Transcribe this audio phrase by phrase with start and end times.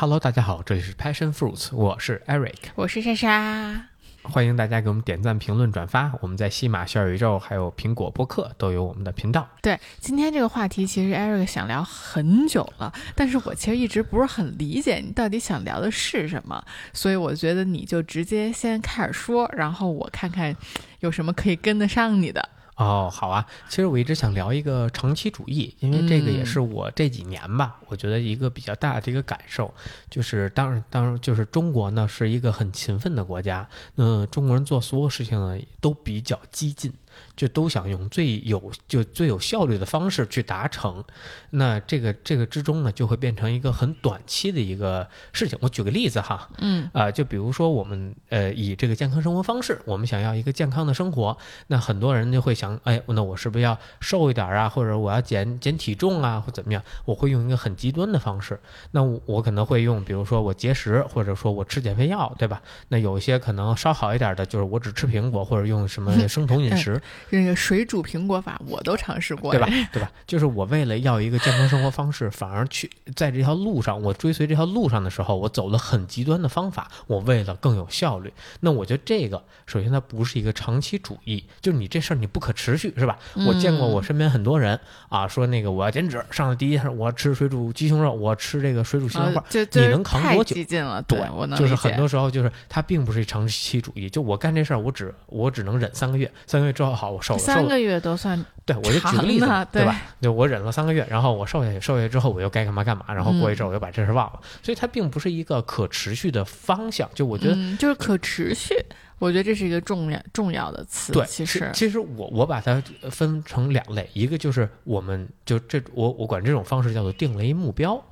[0.00, 3.86] Hello，大家好，这里是 Passion Fruits，我是 Eric，我是莎莎，
[4.22, 6.12] 欢迎大家给我们点赞、评论、转发。
[6.20, 9.48] 我们在西马、小宇宙还有苹果播客都有我们的频道。
[9.60, 20.54] 对，今天这个话题其实 Eric 想聊很久了，但是我其实一直不是很理解你到底想聊的是什么，所以我觉得你就直接先开始说，然后我看看
[21.00, 22.48] 有什么可以跟得上你的。
[22.78, 23.44] 哦，好啊。
[23.68, 29.74] 其实我一直想聊一个长期主义，因为这个也是我这几年吧，我觉得一个比较大的一个感受，
[30.08, 36.92] 就是当然，当然，就是中国呢是一个很勤奋的国家，那中国人做所有事情呢都比较激进。
[37.36, 41.04] 就都想用最有就最有效率的方式去达成，
[41.50, 45.58] 那这个这个之中呢，就会变成一个很短期的一个事情。
[45.62, 51.36] 我举个例子哈，嗯啊，就比如说我们呃以这个健康生活方式，我们想要一个健康的生活，
[51.68, 56.82] 那很多人就会想，哎，那我是不是要瘦一点啊，或者我要减减体重啊，或怎么样？
[57.04, 58.58] 我会用一个很极端的方式，
[58.90, 62.60] 那我可能会用，比如说我节食，或者说我吃减肥药，对吧？
[62.88, 67.00] 那有一些可能稍好一点的，就是我只吃苹果，或者用什么 生酮饮食。
[67.30, 69.66] 那个水煮苹果法我都尝试过，对吧？
[69.92, 70.10] 对吧？
[70.26, 76.90] 就是我为了要一个健康生活方式，反而去在这条路上，我追随这条路上的时候，我走了很极端的方法。
[77.06, 83.18] 我为了更有效率，那我觉得这个首先它不是一个长期主义，就是你这事儿你不可持续，是吧？
[83.46, 90.54] 我见过我身边很多人啊，说那个我要减脂，上了第一天我要吃水煮鸡胸肉，我吃这个水煮西兰花，你能扛多久？
[90.54, 97.38] 激进了，对，我能就是很多时候就是它并不是长期主义，就我干这事儿，我只我只能忍三个月，三个月之后好，我瘦了。
[97.38, 100.02] 三个月都算对，我就举个例子，对吧？
[100.20, 107.08] 就我忍了三个月，然后我瘦下去，瘦下去之后我又该干嘛干嘛，然后过一阵我又把这事忘了，所以它并不是一个可持续的方向。
[107.14, 108.74] 就我觉得，就是可持续，
[109.18, 111.12] 我觉得这是一个重要重要的词。
[111.12, 118.02] 对，其实其实我我把它分成两类，一个就是我们就这我我管这种方式叫做定了一目标。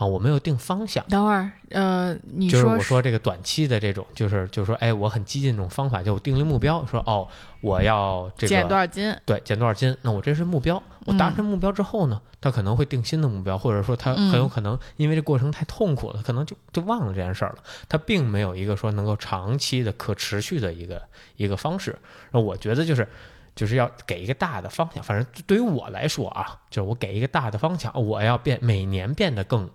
[0.00, 1.04] 啊，我没有定方向。
[1.10, 7.28] 等会儿，呃，你说，就是我说这个短期的这种，就是就是说，哎，我很激进这种方法，就我定了目标，说哦，
[7.60, 9.14] 我要这个减多少斤？
[9.26, 9.94] 对，减多少斤？
[10.00, 10.82] 那我这是目标。
[11.04, 17.58] 我达成目标之后呢，他可能会定新的目标，或者说他很有可能因为这过程太痛苦了，可能就就忘了这件事儿了。
[17.86, 21.02] 他并没有一个说能够长期的可持续的一个
[21.36, 21.98] 一个方式。
[22.30, 23.06] 那我觉得就是。
[23.56, 29.68] 就是要给一个大的方向，反正对于我来说啊，就是我给一个大的方向，我要变每年变得更。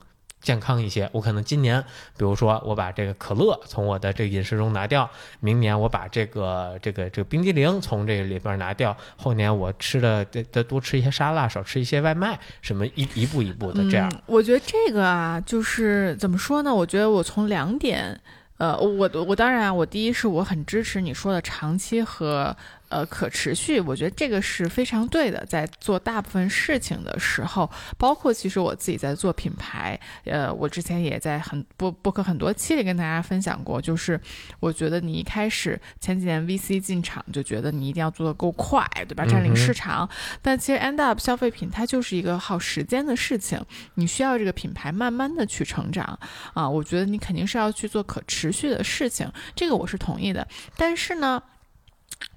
[0.45, 1.81] 健康一些，我可能今年，
[2.15, 14.07] 比如说我把这个可乐从我的这个饮食中拿掉，明年我把这个这个这个冰激凌从这个里边拿掉，后年我吃的得得多吃一些沙拉，少吃一些外卖，什么一一步一步的这样。
[14.27, 16.73] 我觉得这个啊，就是怎么说呢？
[16.73, 18.21] 我觉得我从两点，
[18.57, 22.55] 呃，我我当然，我第一是我很支持你说的长期和。
[22.89, 25.45] 呃，可持续，我觉得这个是非常对的。
[25.45, 34.19] 在做大部分事情的时候，包括其实我自己在做品牌，呃，我之前也在很播播客很多期里跟大家分享过，就是
[34.59, 39.25] 我觉得你一开始前几年 VC 进场就觉得你一定要做的够快，对吧？
[39.25, 40.07] 占领市场。
[40.41, 43.59] 但其实 end up 消费品它就是一个耗时间的事情，
[43.95, 46.17] 你需要这个品牌慢慢的去成长
[46.53, 46.69] 啊。
[46.69, 50.47] 我觉得你肯定是要去做可持续的事情，这个我是同意的。
[50.77, 51.41] 但是呢？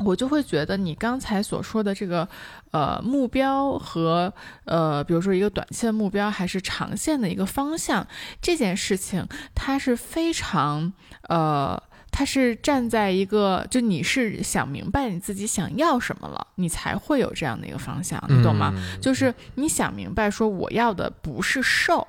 [0.04, 2.28] 我就会觉得你刚才所说的这个，
[2.70, 4.32] 呃，目标和
[4.64, 8.06] 呃，比如说一个短期的目标还是长线的一个方向，
[8.40, 10.92] 这件事情它是非常，
[11.28, 11.80] 呃，
[12.12, 18.72] 它是站在一个，就你是想明白你自己想要什么了，你才会有这样的一个方向，你懂吗？
[19.02, 22.06] 就是你想明白说我要的不是瘦，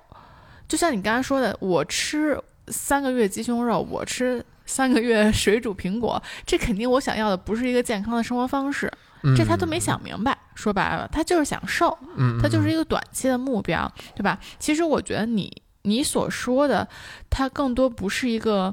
[0.68, 4.46] 就像你刚才说的，我吃三个月鸡胸肉，我吃。
[4.70, 8.90] 三个月水煮苹果，这肯定我想要的不是一个健康的生活方式，
[9.36, 10.38] 这他都没想明白。
[10.54, 11.98] 说白了，他就是想瘦，
[12.40, 14.40] 他就是一个短期的目标，对吧？
[14.60, 16.88] 其实我觉得你你所说的，
[17.32, 18.72] 它更多不是一个，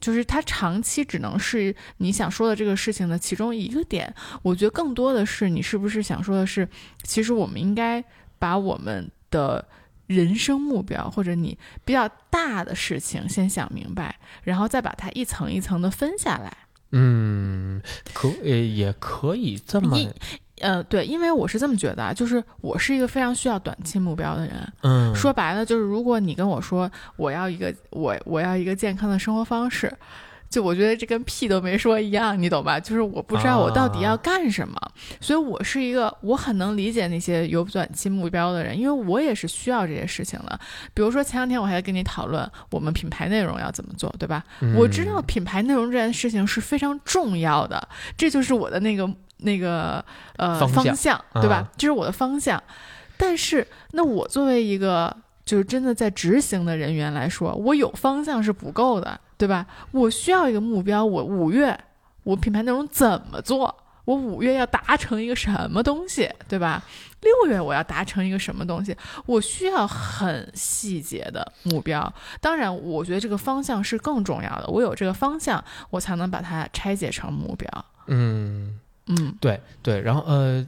[0.00, 4.14] 就是它长期只能是你想说的这个事情的其中一个点。
[4.42, 6.68] 我觉得更多的是你是不是想说的是，
[7.02, 8.02] 其实我们应该
[8.38, 9.66] 把我们的。
[10.08, 16.52] 人生目标或者你比较大的事情先想明白，然后再把它一层一层的分下来。
[16.90, 17.80] 嗯，
[18.12, 19.96] 可呃也可以这么，
[20.60, 24.72] 呃对，因为我是这么觉得啊，就是我是一个非常需要短期目标的人。
[24.82, 29.92] 嗯，说白了就是，如果你跟我说我要一个我我要一个健康的生活方式。
[30.50, 32.80] 就我觉得这跟屁都没说一样，你懂吧？
[32.80, 34.74] 就是我不知道我到底要干什么，
[35.20, 40.58] 所以我是一个我很能理解那些有短期目标的人，因为我也是需要这些事情的。
[40.94, 44.42] 比如说前两天我还在跟你讨论我们品牌内容要怎么做，对吧？
[44.76, 49.08] 我知道品牌内容这件事情是非常重要的，这就是我的那个
[49.38, 50.04] 那个
[50.36, 51.68] 呃方向，对吧？
[51.76, 52.62] 这是我的方向。
[53.16, 55.14] 但是那我作为一个。
[55.48, 59.66] 就是真的在执行的人员来说，我有方向是不够的，对吧？
[59.92, 61.78] 我需要一个目标，我五月
[62.24, 63.74] 我品牌内容怎么做？
[64.04, 66.82] 我五月要达成一个什么东西，对吧？
[67.20, 68.96] 六月我要达成一个什么东西？
[69.26, 72.10] 我需要很细节的目标。
[72.40, 74.66] 当然，我觉得这个方向是更重要的。
[74.68, 77.84] 我有这个方向，我才能把它拆解成目标。
[78.06, 80.00] 嗯嗯，对对。
[80.00, 80.66] 然后呃，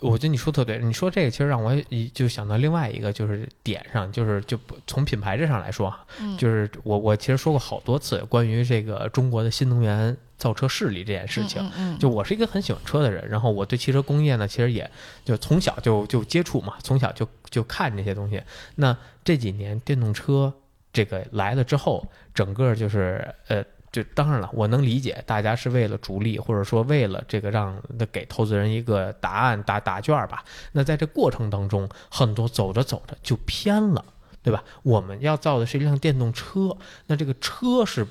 [0.00, 0.78] 我觉得你说特对。
[0.78, 6.04] 你说这个其实让我一就想到另外一个就是点上，就是就从品牌这上来说啊，
[6.38, 10.16] 就是我我其实说过好多次关于这个中国的新能源。
[10.38, 11.62] 造车势力这件事情，
[12.00, 14.90] 就我是一个很喜欢车的人，然后我对汽车工业呢，其实也
[15.24, 18.42] 就从小就就接触嘛，从小就就看这些东西。
[18.74, 20.52] 那这几年电动车
[20.92, 22.04] 这个来了之后，
[22.34, 27.80] 整个就是呃，就当然了，我能理解大家是为了逐利，或者说为了这个让
[28.10, 30.42] 给投资人一个答案答答卷吧。
[30.72, 34.02] 那在这过程当中，很多走着走着就偏了，
[34.42, 34.64] 对吧？
[34.82, 38.06] 我们要造的是一辆电动车，那这个车是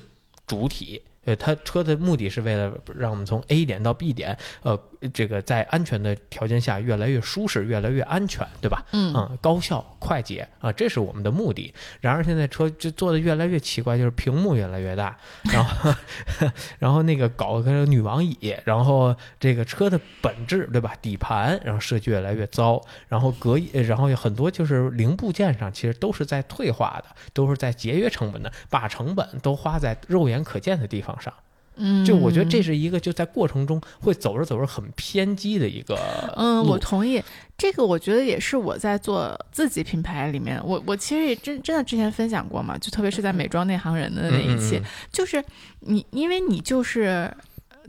[0.46, 1.02] 主体。
[1.24, 4.76] 呃，它车的目的是为了让我们从 A 点到 B 点，呃，
[5.12, 8.84] 这个在安全的条件下越来越舒适，越来越安全，对吧？
[8.92, 11.72] 嗯，高效快捷啊，这是我们的目的。
[12.00, 15.16] 然而现在车就做的越来越奇怪，就是屏幕越来越大，
[15.52, 15.94] 然后
[16.80, 20.94] 然后那个搞个女王椅，然后这个车的本质，对吧？
[21.00, 31.12] 底盘，然后设计越来越糟，然后隔然后有很多就是零部件上其实都是在退化的，都是在节约成本的，把成本都花在肉眼可见的地方。
[31.20, 31.32] 上，
[31.76, 35.98] 嗯，就我觉得这是一个就在过程中会走着走着很偏激的一个，
[36.36, 37.22] 嗯，我同意。
[37.56, 44.80] 这个，我觉得也是我在做自己品牌里面，我我其实也真真的之前分享过嘛，就特别是在美妆内行人的那一期，
[45.12, 45.44] 就是
[45.80, 47.32] 你因为你就是。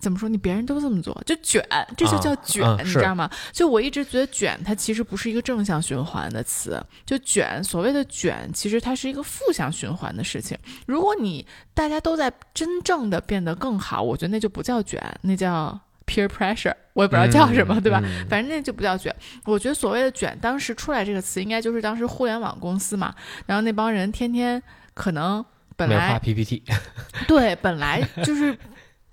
[0.03, 0.27] 怎么说？
[0.27, 1.65] 你别人都这么做，就卷，
[1.95, 3.29] 这就叫卷，你知道吗？
[3.53, 6.83] 就我一直觉得卷，它其实不是一个正向循环的词。
[7.05, 10.57] 就卷，所谓的卷，其实它是一个负向循环的事情。
[10.85, 18.03] 如果你大家都在真正的变得更好，我觉得那就不叫卷，那叫 peer pressure，我也不知道叫什么，对吧？
[18.29, 19.15] 反正那就不叫卷。
[19.45, 23.15] 我觉得所谓的卷，当时出来这个词，应该就是当时互联网公司嘛，
[23.45, 24.61] 然后那帮人天天
[24.94, 25.44] 可能
[25.77, 26.61] 本来 PPT，
[27.25, 28.57] 对，本来就是。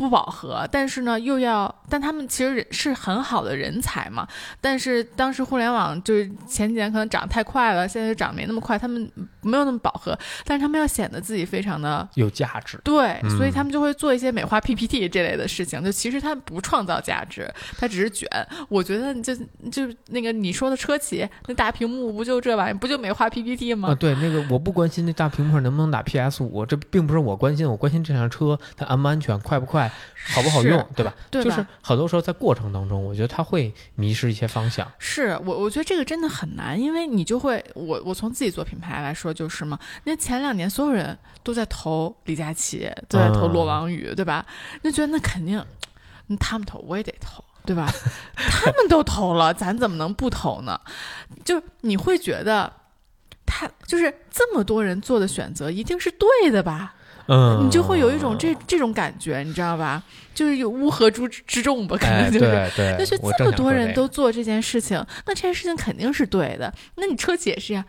[0.00, 4.26] 不饱和，但是呢，又要，但他们其实是很好的人才嘛。
[4.58, 9.06] 但是当时互联网就是前几年可能涨太快了，现在就涨没那么快，他们
[9.42, 12.80] 没有那么饱和，但是他们要显得自己非常的有价值。
[12.82, 15.84] 对，所以他们就会做一些美化 PPT 这类的事情。
[15.84, 18.26] 就其实他不创造价值，他只是卷。
[18.70, 19.36] 我觉得就
[19.70, 23.90] 就那个你说的车企那大屏幕不就这玩意不就美化 PPT 吗？
[23.90, 29.89] 啊，对，那个我不关心那大屏幕上能不能打 PS 五，这并不是我关心，我关心这辆车它安不安全，快不快。
[30.32, 31.14] 好不好用，对吧？
[31.30, 34.90] 就是很多时候在过程当中，我觉得他会迷失一些方向。
[34.98, 44.44] 是我，我觉得这个真的很难，因为你就会，我我从自己做品牌来说就是嘛，那前两年所有人都在投李佳琦，都在投罗王宇，对吧？
[44.82, 45.64] 那觉得那肯定，
[46.38, 47.90] 他们投我也得投，对吧？
[48.36, 50.80] 他们都投了，咱怎么能不投呢？
[51.44, 52.72] 就你会觉得，
[53.46, 56.94] 他就是这么多人做的选择一定是对的吧？
[57.30, 60.02] 嗯，你就会有一种这这种感觉，你知道吧？
[60.34, 62.40] 就是有乌合之之众吧，可能就是。
[62.40, 62.96] 对对。
[62.98, 66.72] 那就这么多人都做这件事情，那这件事情肯定是对的。
[66.96, 67.84] 那你车解释呀，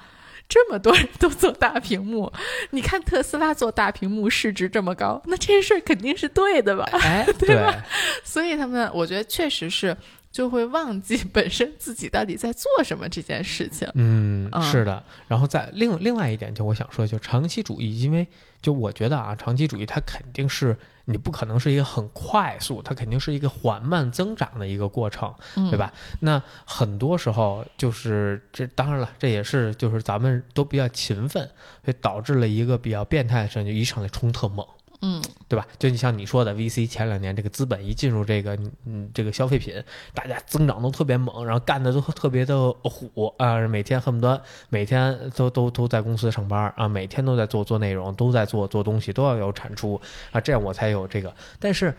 [0.47, 2.31] 这么多人都做大屏幕，
[2.71, 6.87] 你看特斯拉做大屏幕市值这么高，那这件事肯定是对的吧？
[7.01, 7.83] 哎， 对吧？
[8.23, 9.95] 所以他们，我觉得确实是。
[10.31, 13.89] 就会忘记 本身自己到底在做什么这件事情。
[13.95, 15.03] 嗯，是的。
[15.27, 18.27] 然后在另另外一点，就我想说，就长期主义，因为
[18.61, 25.33] 就我觉得啊，长期主义它肯定是你不可能是一个很快速，它肯定是一个缓慢增长的一个过程，
[25.69, 25.91] 对吧？
[26.21, 31.43] 那很多时候就是这，当然了，这也是就是咱们都比较勤奋，
[31.83, 34.65] 所以导致了一个比较变态的事情，就一上来冲特猛。
[35.01, 35.67] 嗯，对吧？
[35.79, 38.55] 就你像你说的，VC 前两年这个资本一进入这个
[38.85, 39.73] 嗯这个消费品，
[40.13, 49.99] 大家增长都特别猛，然后干的都特别的虎啊，每天恨不得每天都都都在公司上班啊，每天都在做做内容，都在做做东西，都要有产出
[50.31, 51.33] 啊，这样我才有这个。
[51.59, 51.93] 但是，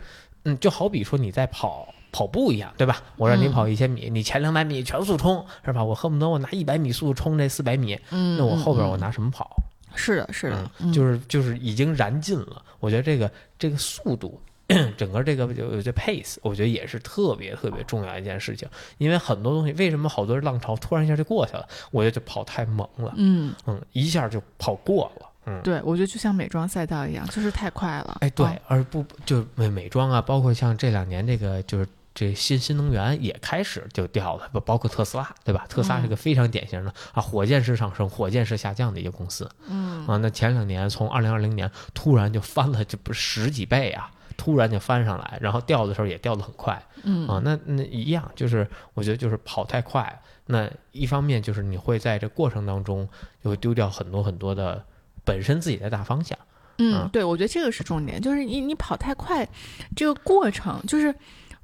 [0.45, 3.01] 嗯，就好比说你在跑跑步一样，对吧？
[3.17, 5.83] 我让你跑一千米，你前两百米全速冲是吧？
[5.83, 9.61] 我恨不得我拿一百米速度冲这四百米，嗯，那我后边我拿什么跑？
[9.95, 12.61] 是的，是的，就是就是已经燃尽了。
[12.79, 14.39] 我觉得这个这个速度，
[14.97, 18.67] 整个这个有这 pace，我觉得也是特别特别重要一件事情。
[18.97, 21.67] 因为很多东西，为什么好多浪潮突然一下就过去了？
[21.91, 25.29] 我觉得就跑太猛了，嗯嗯，一下就跑过了。
[25.45, 28.17] 嗯，对，我觉得就像美妆赛道一样，就是太快了。
[28.21, 31.87] 哎，对，而不就美美妆啊，包括像这两年这个就是。
[32.15, 35.65] 这这新新能源也开始就掉了，不包括特斯拉，对吧？
[35.67, 39.49] 特斯拉是个非常典型的啊，火箭式上升、火箭式下降的一个公司。
[39.67, 44.11] 嗯啊，那前两年从二零二零年突然就翻了，这不是十几倍啊！
[44.35, 46.81] 突然就翻上来，然后掉的时候也掉得很快。
[47.03, 53.07] 嗯啊，那那一样，就是我觉得就是跑太快，那一方面就是你会在这过程当中
[53.43, 54.83] 就会丢掉很多很多的
[55.23, 56.37] 本身自己的大方向。
[56.79, 59.47] 嗯，对，我觉得这个是重点，就是你你跑太快，
[59.95, 61.13] 这个过程就是，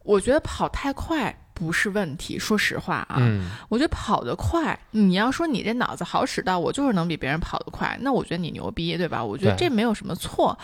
[0.10, 2.40] 我觉得跑太快不是问题。
[2.40, 9.24] 说实话啊，嗯我觉得跑得快，你要说你这脑子好使到我就是能比别人跑得快，那我觉得你牛逼，对吧？
[9.24, 10.58] 我觉得这没有什么错。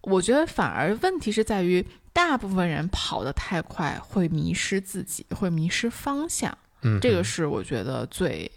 [0.00, 8.50] 我觉得反而问题是在于，大部分人跑得太快会迷失自己，会迷失方向，嗯，这个是我觉得最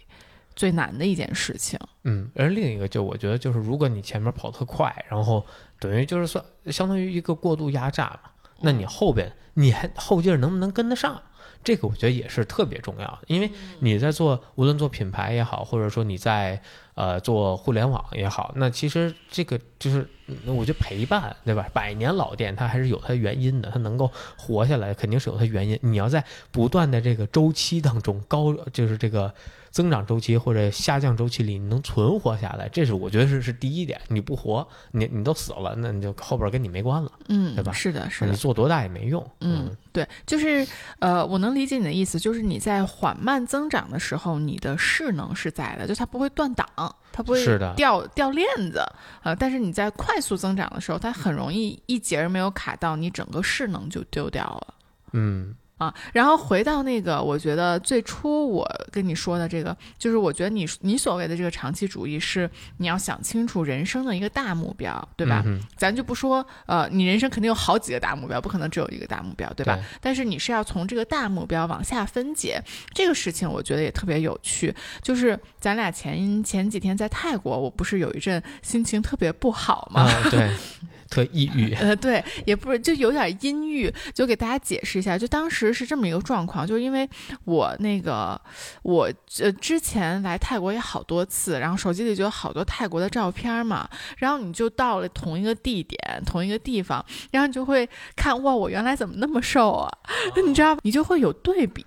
[0.56, 1.78] 最难的一件事情。
[2.04, 5.44] 嗯，而另一个就我觉得就是，如果你前面跑特快，然后
[5.78, 8.30] 等于就是算相当于一个过度压榨嘛，
[8.60, 11.20] 那你后边你还后劲儿能不能跟得上？
[11.62, 16.60] 这个我觉得也是特别重要的，因为你在做无论做品牌也好，或者说你在
[16.94, 21.66] 呃做互联网也好，那其实这个就是嗯我觉得陪伴对吧？
[21.72, 25.78] 百年老店它还是有它原因的，它能够活下来肯定是有它原因。
[25.80, 29.32] 你要在不断的这个周期当中高就是这个
[29.74, 34.00] 增长周期或者下降周期里，你能存活下来，这是我觉得是是第一点。
[34.06, 38.36] 你不活，你你都死了，那你就后边跟你没关了，嗯，对吧是的，是的你。
[38.36, 39.28] 做多大也没用。
[39.40, 40.64] 嗯，对，就是
[41.00, 46.68] 呃，我能理解你的意思，就是你在缓慢增长的时候，你的势能是在的，就它不会断档，
[47.10, 48.80] 它不会是的掉掉链子，
[49.24, 54.74] 呃，但是你在快速增长的时候，它很容易一节儿没有卡到，你整个势能就丢掉了。
[55.14, 65.42] 嗯啊，然后回到那个，我觉得最初我跟你说的这个，就是我觉得你你所谓的这个长期主义是你要想清楚人生的一个大目标，对吧？
[65.46, 69.74] 嗯咱就不说，呃，你人生肯定有好几个大目标，不可能只有一个大目标，对吧？
[69.74, 72.62] 对但是你是要从这个大目标往下分解，
[72.94, 74.74] 这个事情我觉得也特别有趣。
[75.02, 80.02] 就是咱俩前前几天在泰国，我不是有一阵心情特别不好吗？
[80.02, 80.50] 啊，对，
[81.08, 81.72] 特抑郁。
[81.74, 85.16] 呃，对，也不是，就有点阴郁，就给大家解释一下。
[85.16, 87.08] 就当时是这么一个状况，就是因为
[87.44, 88.40] 我那个
[88.82, 99.90] 我呃之前来泰国也好多次，然后手机里就有好多泰国的照片嘛，然后你就到了同一个地点、同一个地方，然后你就会看哇，我原来怎么那么瘦啊？
[100.46, 101.84] 你知道，你就会有对比，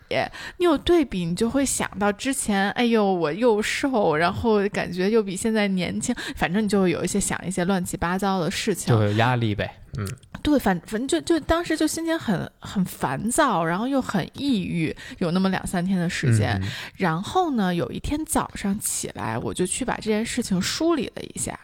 [0.58, 9.17] 你有对比，你就会想到之前，哎呦，我又瘦，然后感觉又比现在年轻，反正你就会有一些想一些乱七八糟的事情就。
[9.18, 10.08] 压力呗，嗯
[10.42, 16.58] 对，反反正就就当时就心情很很烦躁，然后又很抑郁，有那么两三天的时间。
[16.62, 21.60] 嗯然后呢，有一天早上起来，我就去把这件事情梳理了一下。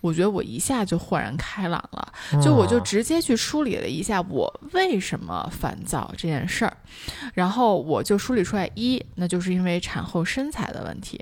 [0.00, 6.76] 我觉得我一下就豁然开朗了，就我就哦直接去梳理了一下我为什么烦躁这件事儿，
[7.34, 11.20] 然后我就梳理出来一，那就是因为产后身材的问题。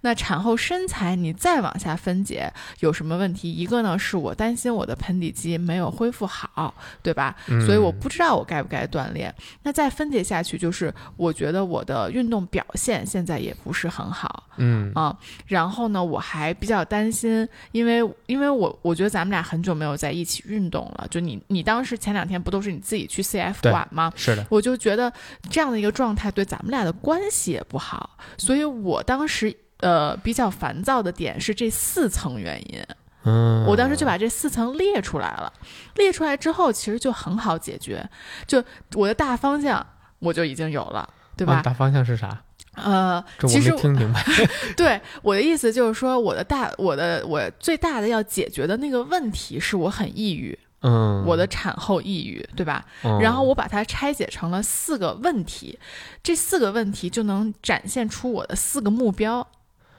[0.00, 3.52] 那产后身材你再往下分解有什么问题？
[3.52, 7.36] 一个呢是我担心我的盆底肌没有恢复好，对吧？
[7.66, 9.34] 所以我嗯不知道我该不该锻炼。
[9.62, 15.16] 那再分解下去，就是我觉得我的运动表现现在也不是很好嗯啊。
[15.46, 21.06] 然后呢，我还比较担心，因为因为我我觉得咱们俩很久没有在一起运动了。
[21.10, 24.12] 就你你当时前两天不都是你自己去 CF 对馆吗？
[24.16, 25.12] 是的，我就觉得
[25.50, 32.82] 这样的一个状态对咱们俩的关系也不好，所以我当时呃比较烦躁的点是这四层原因。
[33.26, 35.50] 嗯，我当时就把这四层列出来了，
[35.94, 38.06] 列出来之后其实就很好解决，
[38.46, 38.62] 就
[38.94, 39.86] 我的大方向
[40.18, 41.54] 我就已经有了，对吧？
[41.54, 42.42] 啊大方向是啥？
[42.74, 44.24] 呃，其实没听明白。
[44.76, 52.84] 对我的意思就是说，我的大我的我最大的要解决的那个问题是我很抑郁，嗯，我的产后抑郁，对吧？
[53.04, 55.78] 嗯，然后我把它拆解成了四个问题，
[56.22, 59.46] 这四个问题就能展现出我的四个目标，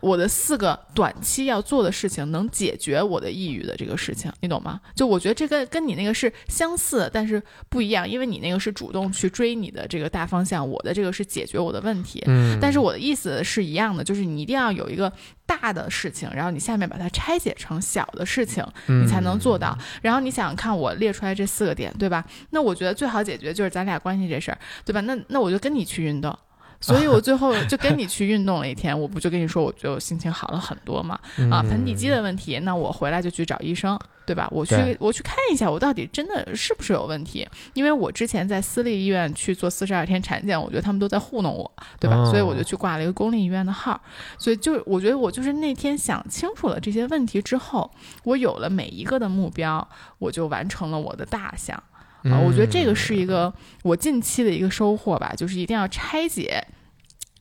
[0.06, 4.80] 我的四个短期要做的事情，能解决我的抑郁的这个事情，你懂吗？
[4.94, 12.22] 就我觉得这个跟你那个是相似，但是不一样，因为你那个是主动去追你的这个大方向，我的这个是解决我的问题。
[12.28, 15.12] 嗯，但是我的意思是一样的，就是你一定要有一个
[15.48, 19.76] 大的事情，然后你下面把它拆解成小的事情，你才能做到。
[20.04, 22.24] 然后你想想看，我列出来这四个点，对吧？
[22.52, 25.02] 那我觉得最好解决就是咱俩关系这事儿，对吧？
[25.02, 26.38] 那那我就跟你去运动。
[26.86, 31.20] 所以我最后就跟你去运动了一天，我不就跟你说，我觉得我心情好了很多嘛。
[31.38, 34.48] 嗯啊，盆底肌的问题，那我回来就去找医生，对吧？
[34.52, 37.48] 我去我去看一下，我到底真的是不是有问题？
[37.74, 42.18] 因为我之前在私立医院去做四十二天产检，我觉得他们都在糊弄我，对吧？
[42.18, 44.00] 哦所以我就去挂了一个公立医院的号。
[44.38, 47.90] 所以就我觉得我就是那天想清楚了这些问题之后，
[48.24, 49.88] 我有了每一个的目标，
[50.20, 51.76] 我就完成了我的大项。
[52.24, 52.38] 啊。
[52.46, 53.52] 我觉得这个是一个
[53.84, 56.64] 我近期的一个收获吧，就是一定要拆解。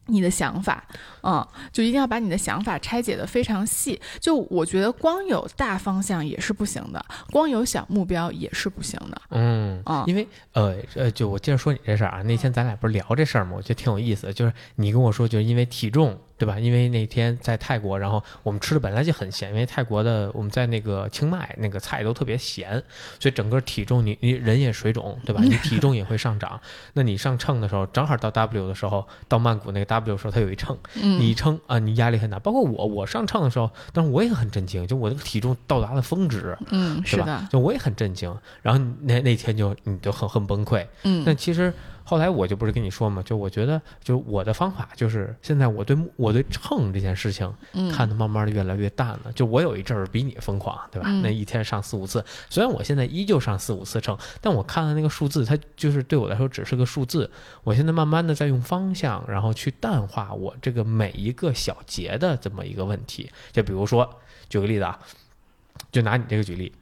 [0.06, 0.84] 你的想法，
[1.22, 4.00] 嗯，就一定要把你的想法拆解的非常细。
[4.20, 9.22] 就我觉得光有大方向也是不行的，光有小目标也是不行的。
[9.30, 13.52] 嗯，啊，因为呃呃，就我接着说你这事儿啊，那天咱俩不是聊这事儿吗？
[13.56, 16.18] 我觉得挺有意思，就是你跟我说，就是因为体重。
[16.36, 16.58] 对吧？
[16.58, 22.72] 因为那天在泰国，然后我们吃的本来就很咸，因为泰国的我们在那个清迈那个菜都特别咸，
[23.20, 25.40] 所以整个体重你你人也水肿，对吧？
[25.44, 26.60] 你体重也会上涨。
[26.94, 32.38] 那你上秤的时候，正好到 W 的时候，到曼谷那个 W 的时候，它有一秤，你一称啊，你压力很大。
[32.38, 37.48] 包括我，我上秤的时候，但是我也很震惊，就我那个体重到达了峰值，嗯，是吧？
[37.50, 38.34] 就我也很震惊。
[38.62, 41.72] 然后那那天就你就很很崩溃，嗯，但其实。
[42.04, 47.50] 后来我就不是跟你说嘛，就我觉得，就我的方法就是现在我对我对秤这件事情
[47.90, 49.32] 看得慢慢的越来越淡了。
[49.34, 51.08] 就我有一阵儿比你疯狂，对吧？
[51.22, 57.30] 那一天上四五次，虽然我现在依旧上四五次秤，但我看的那个数字，它就是对我来说只是个数字。
[57.62, 63.30] 我现在慢慢的在用方向，然后去淡化我这个每一个小节的这么一个问题。
[63.50, 64.98] 就比如说，举个例子啊，
[65.90, 66.72] 就拿你这个举例。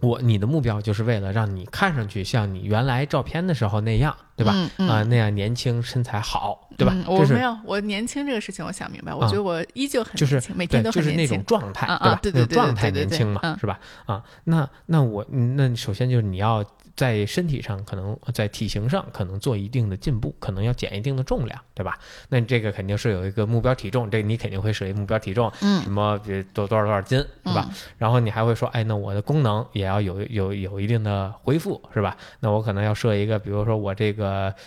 [0.00, 4.52] 我你的目标就是为了让你看上去像你原来照片的时候那样，对吧？
[4.76, 6.94] 啊，那样年轻身材好，对吧？
[7.06, 12.18] 我没有，我年轻这个事情我想明白，我觉得我依旧很年轻，每天都很年轻，就是那种状态，对吧？
[12.22, 13.80] 对对对，状态年轻嘛，是吧？
[14.04, 16.64] 啊，那那我那首先就是你要。
[16.96, 21.98] 在身体上可能在体型上可能做一定的进步，可能要减一定的重量，对吧？
[22.30, 26.18] 那你这个肯定是有一个目标体重，这你肯定会设一目标体重，嗯，什么
[26.54, 27.68] 多多少多少斤，是吧？
[27.98, 32.16] 然后你还会说，哎，那我的功能也要有有有一定的恢复，是吧？
[32.40, 34.25] 那我可能要设一个，比如说我这个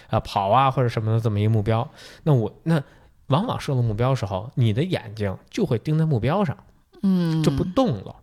[0.09, 1.89] 呃跑啊或者什么的这么一个目标。
[2.23, 2.81] 那我那
[3.27, 6.57] 往往设了目标时候，你的眼睛就会盯在目标上，
[7.03, 8.15] 嗯，就不动了。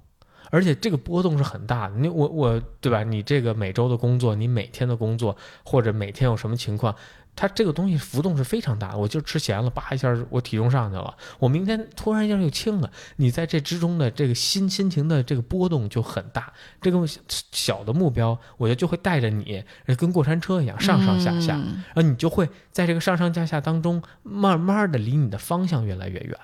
[0.51, 3.03] 而且这个波动是很大的，你我我对吧？
[3.03, 6.95] 你这个每周的工作，你每天的工作，或者每天有什么情况，
[7.37, 8.99] 它这个东西浮动是非常大的。
[8.99, 12.91] 我就吃咸了，叭一下我体重上去了，我明天突然一下又轻了。
[13.17, 16.53] 你在这之中的这个心心情的这个波动就很大。
[16.81, 17.07] 这个
[17.53, 19.63] 小的目标，我觉得就会带着你，
[19.97, 26.39] 跟过山车一样上上下下，然后你就会在这个上上下下当中，慢慢的离你的方向越来越远。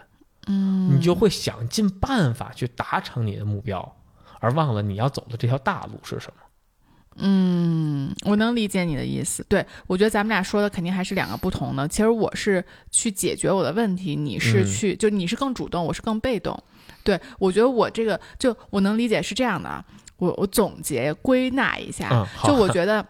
[0.47, 3.97] 嗯，你就会想尽办法去达成你的目标，
[4.41, 6.43] 而忘了你要走的这条大路是什么。
[7.17, 9.45] 嗯，我能理解你的意思。
[9.49, 11.87] 对我觉得咱们俩说的肯定还是两个不同的。
[11.87, 16.59] 其实我是去解决我的问题，你是去就你是更主动，我是更被动。
[17.05, 19.85] 对我觉得我这个就我能理解是这样的啊。
[20.17, 23.05] 我我总结归纳一下，就我觉得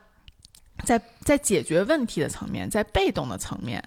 [0.84, 3.82] 在在解决问题的层面，在被动的层面。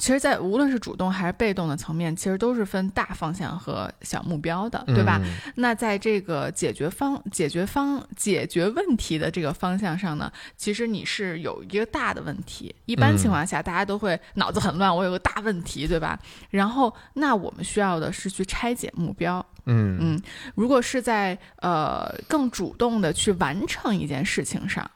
[0.00, 5.20] 其实，在无论是主动还是被动的层面，其实都是分大方向和小目标的，对吧？
[5.56, 12.74] 那在这个解决方、解决方、解决问题的这个方向上呢，其实你是有一个大的问题。
[12.86, 16.18] 一般情况下，大家都会脑子很乱，我有个大问题，对吧？
[16.48, 19.44] 然后，那我们需要的是去拆解目标。
[19.66, 20.22] 嗯嗯，
[20.54, 24.90] 如果是在呃更主动的去完成一件事情上。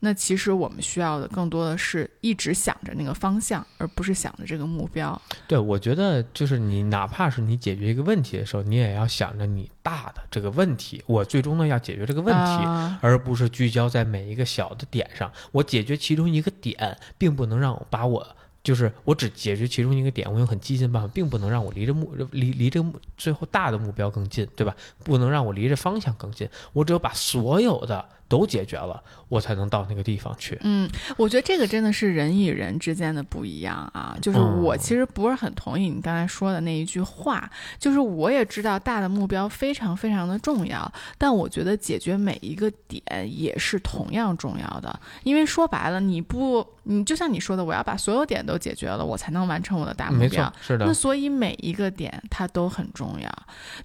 [0.00, 5.20] 那其实我们需要的更多的是一直想着那个方向，而不是想着这个目标。
[5.46, 11.02] 对，我觉得就是你，哪怕是你解决一个问题的时候，你也要想着你大的这个问题。
[11.06, 15.32] 我最终呢要解决这个问题，而不是聚焦在每一个小的点上。
[15.50, 18.26] 我解决其中一个点，并不能让我把我。
[18.60, 24.76] 就是我只解决其中一个点，我用很激进的办法，并不能让我离着目离离这个最后大的目标更近，对吧？
[25.04, 26.46] 不能让我离着方向更近。
[26.74, 30.58] 我只有把所有的都解决了，我才能到那个地方去。
[30.62, 34.16] 嗯，我觉得这个真的是人与人之间的不一样啊。
[34.20, 37.50] 就是我其实不是很同意你刚才说的那一句话。
[37.78, 45.00] 就是我也知道大的目标非常非常的重要，但我觉得解决每一个点也是同样重要的。
[45.24, 46.66] 因为说白了，你不。
[46.90, 50.50] 你就像你说的，我要把所有点都解决了，我才能完成我的大目标。
[50.58, 50.86] 是的。
[50.86, 53.30] 那所以每一个点它都很重要。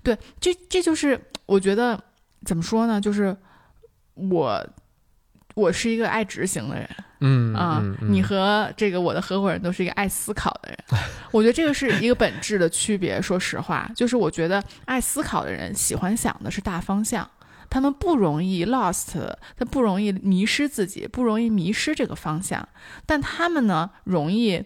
[0.01, 2.01] 对，这这就是我觉得
[2.45, 3.01] 怎么说呢？
[3.01, 3.35] 就是
[4.15, 4.67] 我
[5.55, 6.89] 我是一个爱执行的人。
[7.25, 10.77] 嗯啊，你和这个我的合伙人都是一个爱思考的人。
[11.31, 13.21] 我觉得这个是一个本质的区别。
[13.21, 17.29] 说实话，就是我觉得爱思考的人喜欢想的是大方向。
[17.69, 19.15] 他们不容易 lost，
[19.57, 22.67] 他不容易迷失自己，不容易迷失这个方向，
[23.05, 24.63] 但他们呢，容易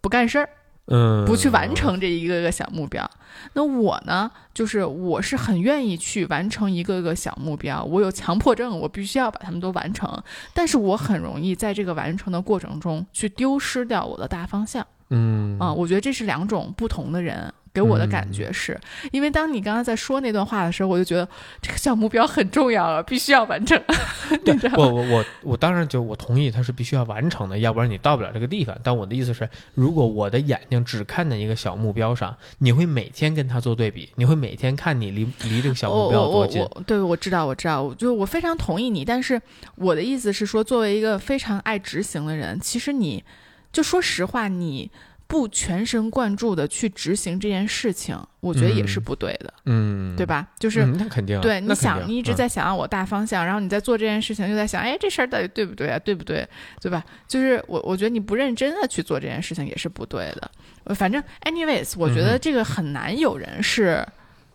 [0.00, 0.50] 不干事儿，
[0.88, 3.08] 嗯，不去完成这一个个小目标。
[3.52, 10.22] 那我呢，就是我是很愿意去完成一个个小目标，我有强迫症，我必须要把它们都完成。
[10.52, 14.86] 但是我很容易在这个完成的过程中去丢失掉我的大方向。
[15.10, 17.52] 嗯，啊，我觉得这是两种不同的人。
[17.78, 18.76] 给我的感觉是，
[19.12, 21.26] 因为当你刚刚在说那段话的时候，我就觉得
[21.62, 23.80] 这个小目标很重要啊，必须要完成。
[24.44, 28.76] 对 我我我我当然就我同意它是必须要完成的，要不然你到不了这个地方。
[28.82, 36.66] 但我的意思是，如果我的眼睛只看在一个小目标上，你会每天跟它做对比，你会每天看你离离这个小目标多近。
[36.84, 39.04] 对，我知道，我知道，我就我非常同意你。
[39.04, 39.40] 但是
[39.76, 43.22] 我的意思是说，作为一个非常爱执行的人，其实你
[43.70, 44.90] 就说实话，你。
[45.28, 50.48] 不全神贯注的去执行这件事情，我觉得也是不对的，嗯，对吧？
[50.58, 55.98] 就是那肯定，对，你想，你一直在想要我大方向，然后你在做这件事情，又在想，哎，这事儿到底对不对啊？
[55.98, 56.48] 对不对？
[56.80, 57.04] 对吧？
[57.28, 60.50] 就是我，我觉得你不认真的去做这件事情也是不对的。
[60.94, 64.02] 反正，anyways，我觉得这个很难有人是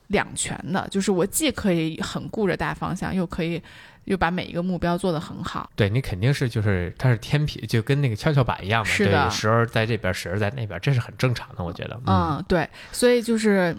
[0.08, 3.62] 两全的，就是我既可以很顾着大方向，又可以。
[4.06, 12.00] 又把每一个目标做得很好，对你肯定是就是它是天平，就跟那个跷跷板一样嘛，是的，时而在这边，时而在那边，这是很正常的，我觉得。
[12.06, 13.76] 嗯，对，所以就是。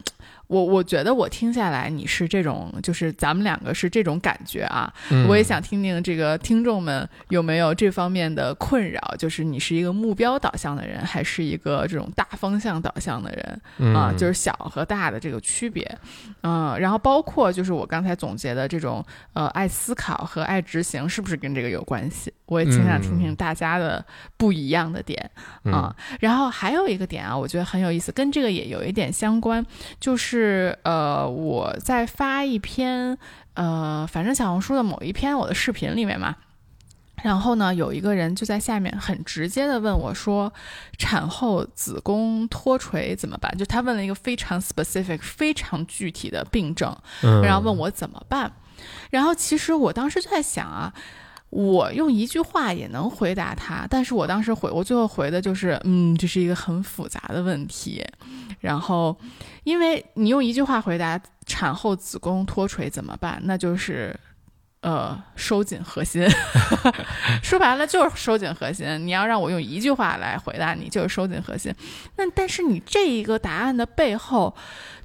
[0.47, 4.93] 我我觉得我听下来你是这种，就是咱们两个是这种感觉啊。
[5.29, 13.33] 我也想听听这个听众们有没有这方面的困扰，就是你是一个目标导向的人，还是一个这种大方向导向的
[13.79, 14.13] 人啊？
[14.17, 15.99] 就是小和大的这个区别，
[16.43, 22.33] 嗯，然后包括就是我刚才总结的这种呃爱思考和爱执行，是不是跟这个有关系？
[22.47, 24.05] 我也挺想听听大家的
[24.37, 25.31] 不一样的点
[25.65, 25.95] 啊。
[26.21, 29.65] 然后还有一个点啊，我觉得很有意思，跟这个也有一点相关，
[30.01, 30.35] 就是。
[30.35, 33.17] 是呃，我在发一篇
[33.53, 36.35] 呃，反正小红书的某一篇我的视频里面嘛，
[37.23, 40.53] 然后呢，有一个人就在下面很直接的问我说，
[40.99, 43.57] 产后子宫脱垂怎么办？
[43.57, 48.51] 就他问了一个非常 specific、非常具体的病症，然后问我怎么办。
[49.11, 50.93] 然后其实我当时就在想啊。
[51.55, 58.05] 我用一句话也能回答他，但是我当时回，我最后回的就是，嗯，这是一个很复杂的问题。
[58.59, 59.17] 然后，
[59.63, 64.19] 因为你用一句话回答产后子宫脱垂怎么办，那就是，
[64.81, 66.27] 呃，收紧核心。
[67.41, 69.07] 说白了就是收紧核心。
[69.07, 71.73] 你要让我用一句话来回答你，就是收紧核心。
[72.17, 74.53] 那但是你这一个答案的背后，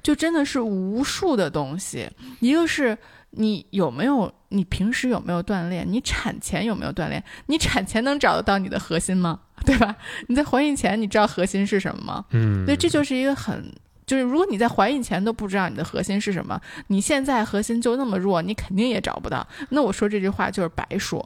[0.02, 2.10] 就真的是无数的东西。
[2.40, 2.98] 一个是。
[3.30, 4.32] 你有没有？
[4.52, 5.86] 你平时有没有锻炼？
[5.88, 7.22] 你产前有没有锻炼？
[7.46, 9.38] 你产前能找得到你的核心吗？
[9.64, 9.94] 对吧？
[10.26, 12.24] 你在怀孕前你知道核心是什么吗？
[12.30, 13.72] 嗯，所以这就是一个很，
[14.06, 19.46] 就是如果你在怀孕前都不知道你的核心是什么，你现在核心就那么弱，你肯定也找不到。
[19.68, 21.24] 那我说这句话就是白说。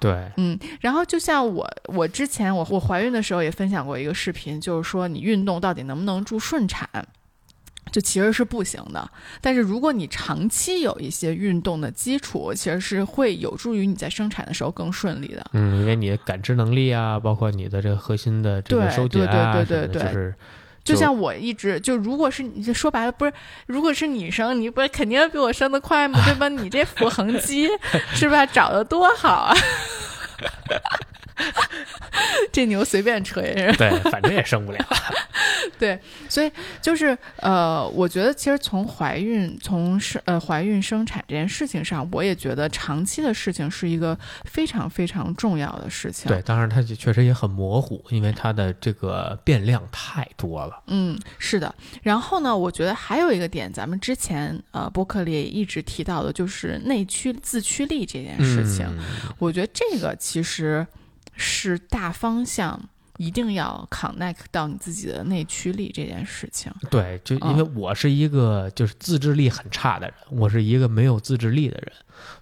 [0.00, 6.88] 对，嗯，然后就像我，我之前我我怀孕的时候也分享过一个视频，就是说你运动到底能不能助顺产？
[7.92, 9.08] 就其实是不行的，
[9.40, 15.44] 但是如果你长期有一些运动的基础，其实是会有助于你在生产的时候更顺利的。
[15.52, 20.34] 嗯，因为你的感知能力啊，包括你的这个核心的这个收紧啊，对对对对对，就是
[20.82, 23.32] 就像我一直就，如果是你说白了，不是，
[23.66, 26.18] 如果是女生，你不是肯定比我生的快吗？
[26.24, 26.48] 对吧？
[26.48, 27.68] 你这腹横肌
[28.14, 28.44] 是吧？
[28.46, 29.54] 找的多好啊！
[32.52, 33.42] 这牛随便吹，
[33.78, 34.78] 对，反正也生不了。
[35.78, 46.28] 对，所以就是呃，我觉得其实从怀孕、从生呃怀孕生产这件事情上，我也觉得长期的事情是一个非常非常重要的事情。
[46.28, 50.82] 对，当然它确实也很模糊，因为它的这个变量太多了。
[50.86, 51.74] 嗯，是的。
[52.02, 58.86] 然后呢，我觉得还有一个点，咱们之前呃伯克利一直提到的，就是内驱自驱力这件事情。
[59.38, 60.86] 我觉得这个其实。
[61.42, 62.80] 是大方向，
[63.18, 66.72] 一定要 connect 到你自己的内驱力这件事情。
[66.88, 71.92] 对，就因为我是一个就是自制力很差的人，我是一个没有自制力的人，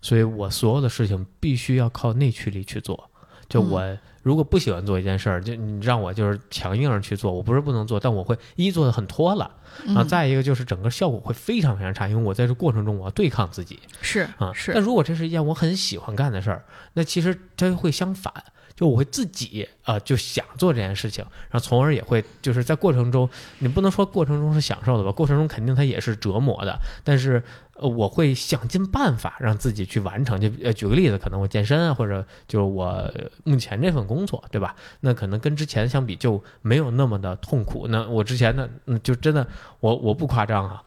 [0.03, 3.11] 所以我所有的事情必须要靠内驱力去做。
[3.49, 3.83] 就我
[4.23, 9.51] 如果不喜欢做一件事儿，就你让我就是强硬着去做，我不是不能做，但我会一做的很拖了，
[9.87, 13.81] 然后再一个就是整个效果会非常非常差，因为我在这过程中我要对抗自己。
[14.01, 14.73] 是啊，是。
[14.73, 18.33] 但如果这是一件我很喜欢干的事儿，那其实它会相反。
[18.81, 25.13] 就我会自己呃就想做这件事情，然后从而也会就是在过程中，你不能说过程中是享受的吧？
[25.13, 27.43] 过程中肯定它也是折磨的，但是
[27.75, 30.41] 呃我会想尽办法让自己去完成。
[30.41, 33.13] 就呃举个例子，可能我健身啊，或者就是我
[33.45, 34.75] 目前这份工作，对吧？
[35.01, 37.87] 那可能跟之前相比就没有那么的痛苦。
[37.87, 38.67] 那我之前呢，
[39.03, 39.47] 就真的
[39.81, 40.83] 我我不夸张啊，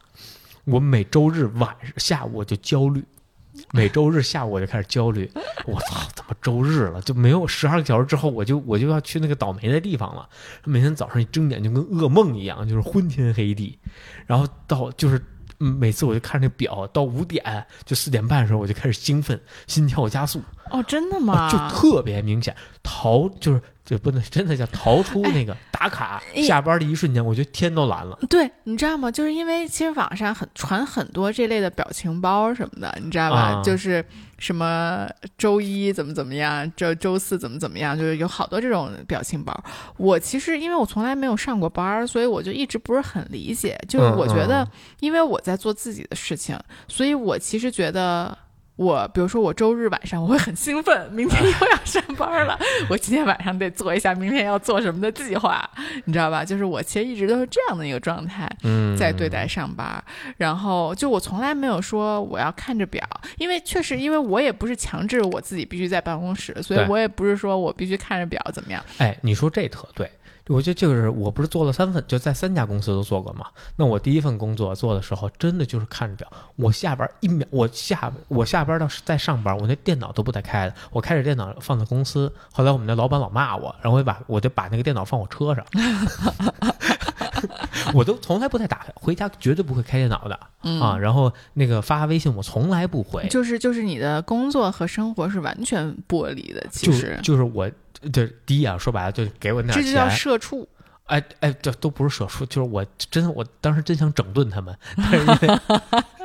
[0.65, 3.05] 我每周日晚下午我就焦虑。
[3.71, 5.29] 每周日下午我就开始焦虑，
[5.65, 10.27] 我操，怎么周日了就没有十二个小时之后我就我就要去那个倒霉的地方了。
[10.63, 13.77] 每天早上一睁眼就跟噩梦一样，就是昏天黑地。
[14.25, 15.21] 然后到就是
[15.57, 20.41] 每次我就看那表，到五点就四点半的时候我就开始兴奋，心跳加速。
[20.71, 21.49] 哦，真的吗？
[21.51, 28.17] 就特别明显，逃就是就不能真的叫逃出那个打卡下班的一瞬间，我觉得天都蓝了。
[28.29, 29.11] 对，你知道吗？
[29.11, 33.61] 就是因为其实网上很传很多这类的表情包什么的，你知道吧？
[33.61, 34.03] 就是
[34.39, 35.05] 什么
[35.37, 39.53] 周一怎么怎么样，周周四怎么怎么样，就是有好多这种表情包。
[39.97, 43.77] 我其实因为我从来没有上过班，所以我就一直不是很理解。
[43.89, 44.65] 就是我觉得，
[45.01, 48.37] 因为我在做自己的事情，所以我其实觉得。
[48.75, 52.57] 我比如说，我周日晚上我会很兴奋，明天又要上班了。
[52.89, 55.69] 我今天晚上得做一下明天要做什么的计划，
[56.05, 56.43] 你知道吧？
[56.43, 58.49] 就是我其实一直都是这样的一个状态，
[58.97, 60.03] 在对待上班。
[60.37, 63.07] 然后就我从来没有说我要看着表，
[63.37, 68.83] 因为确实，因为我也不是强制我自己必须在办公室，所以我也不是说我必须看着表怎么样。
[68.97, 70.09] 哎，你说这特对。
[70.47, 73.45] 我觉得就是我不是做了三份，就在三家公司都做过嘛。
[73.77, 82.31] 那我第一份工作做的时候，真的就是看着表，我下班一秒，我下我下班到在上班，我那电脑都不带开的，我开着电脑放在公司。
[82.51, 85.65] 后来我们那老板老骂我，然后我就把我就把那个电脑放我车上，
[87.93, 90.39] 我都从来不太打开，回家绝对不会开电脑的
[90.79, 90.97] 啊。
[90.97, 97.69] 然后那个发微信我从来不回，就是就是你的工作和生活是完全剥离的，其实就是我。
[98.11, 100.67] 就第一啊，说白了就给我那点钱，这就叫社畜。
[101.05, 105.59] 哎哎，这都不是社畜，就是我真，我当时真想整顿他们，但是因为，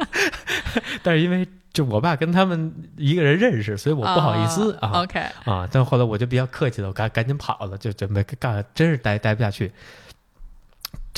[1.05, 5.03] 但是因为就我爸跟他们一个人认识，所以我不好意思啊。
[5.03, 9.71] OK 啊，但后来我就比较客气的，我赶赶紧跑了，就准备干，真是待待不下去。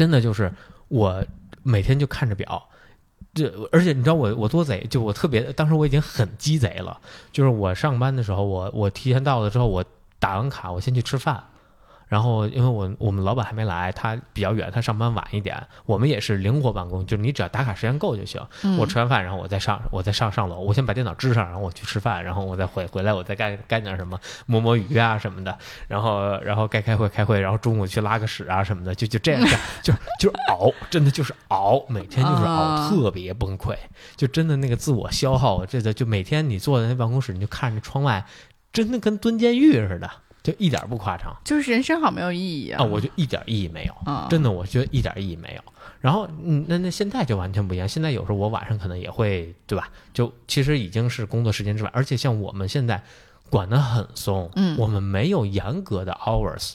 [0.01, 0.51] 真的就是
[0.89, 1.23] 我
[1.63, 2.69] 每天就看着表，
[3.35, 6.99] 这而且你知道我我多贼，就我特别，当时我已经很鸡贼了，
[7.31, 9.85] 就是我上班的时候，我我提前到了之后我。
[10.23, 11.43] 打完卡，我先去吃饭。
[12.11, 15.57] 然后，因为我我们老板还没来，他比较远，他上班晚一点。
[15.87, 18.45] 我们也是灵活办公，就是你只要打卡时间够就行。
[18.77, 20.59] 我吃完饭，然后我再上，我再上上楼。
[20.59, 25.57] 我先把电脑支上，然后我去吃饭，然后我再回回来，我再干干点什么，摸摸鱼啊什么的。
[25.87, 29.41] 然后，然后该开会开会，然后中午去拉个屎啊什么的，就就这样，
[29.85, 33.77] 就就是熬，真的就是熬，每天就是熬，特别崩溃。
[34.17, 38.27] 就真的那个自我消耗，这个就每天你坐在那办公室，你就看着窗外。
[38.73, 40.09] 真的跟蹲监狱似的，
[40.43, 41.35] 就一点不夸张。
[41.45, 42.83] 就是人生好没有意义啊！
[42.83, 43.95] 啊，我就一点意义没有。
[44.29, 45.63] 真的，我觉得一点意义没有。
[46.01, 47.89] 然后，嗯，那那现在就完全不一样。
[47.89, 49.91] 现在有时候我晚上可能也会，对吧？
[50.15, 53.03] 就其实已经是工作时间之外，而且像我们现在
[53.51, 56.75] 管得很松，嗯，我们没有严格的 hours。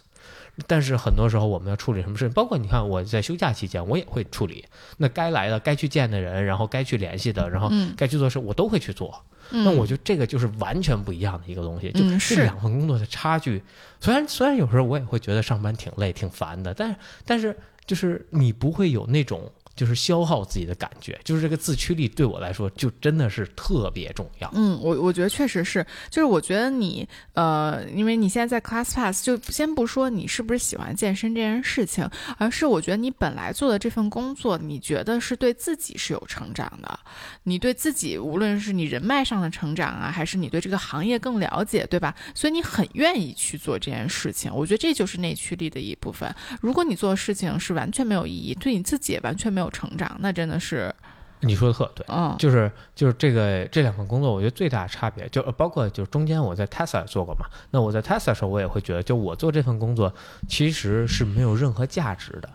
[0.67, 4.63] 但是很多时候我们要处理什么事情，包括你看我在休假期间，我也会处理。
[4.97, 9.21] 那该来的、该去见的人，然后该去联系的，然后该去做事，我都会去做。
[9.49, 12.03] 那我觉得这个就是完全不一样的一个东西，就
[12.35, 13.61] 这两份工作的差距。
[13.99, 17.55] 虽然虽然有时候我也会觉得上班挺累、挺烦的，但是但是
[17.85, 19.51] 就是你不会有那种。
[19.75, 24.49] 就是消耗自己的感觉，就是这个自驱力对我来说就真的是特别重要。
[24.53, 36.99] 嗯，我我觉得确实是，就是我觉得你呃，因为你现在在 ClassPass，就先不说你是不是喜欢健身这件事情，而是我觉得你本来做的这份工作，你觉得是对自己是有成长的，
[37.43, 42.15] 你对自己无论是你人脉上的成长啊，还是你对这个行业更了解，对吧？
[42.33, 44.49] 所以你很愿意去做这件事情。
[44.55, 46.33] 我觉得这就是内驱力的一部分。
[46.61, 49.64] 如果你做事情是完全没有意义，对你自己也完全没有。
[49.69, 50.93] 成长那真的是，
[51.41, 60.11] 你说的特对，嗯，就是就是这个这两份工作，我觉得最大的差别就包括就是中间我在 Tesla 做过嘛，那我在 Tesla 的时候，我也会觉得，就我做这份工作
[60.47, 62.49] 其实是没有任何价值的，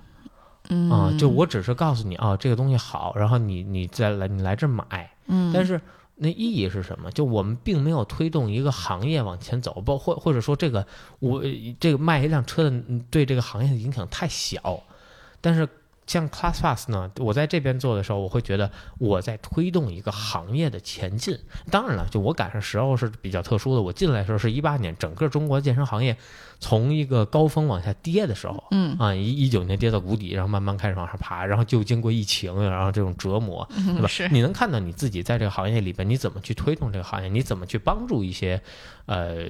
[0.71, 5.81] 嗯，啊就我只是告诉你啊，这个东西好，然后你你再来你来这买，嗯，但是
[6.17, 7.11] 那意义是什么？
[7.13, 10.85] 就我们并没有推动一个行业往前走，包或或者说这个
[11.21, 11.43] 我
[11.79, 14.83] 这个卖一辆车的对这个行业的影响太小，
[15.41, 15.69] 但是。
[16.11, 18.69] 像 ClassPass 呢，我在这边做的时候，我会觉得
[18.99, 21.39] 我在推动一个行业的前进。
[21.71, 26.17] 当然了，就我赶上时候是比较特殊的，我进来的时候是一八年，整个中国健身行业
[26.59, 34.09] 从一个高峰往下跌的时候，嗯啊，一一九年跌到谷底，然后慢慢开始往上爬，然后就经过疫情，然后这种折磨，对吧？
[34.33, 37.29] 你能看到你自己在这个行业里边，你怎么去推动这个行业？
[37.29, 38.61] 你怎么去帮助一些，
[39.07, 39.47] 呃。